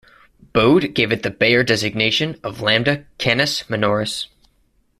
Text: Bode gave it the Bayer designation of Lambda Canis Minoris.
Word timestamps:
Bode 0.53 0.95
gave 0.95 1.11
it 1.11 1.21
the 1.21 1.29
Bayer 1.29 1.63
designation 1.63 2.39
of 2.43 2.59
Lambda 2.59 3.05
Canis 3.19 3.61
Minoris. 3.69 4.25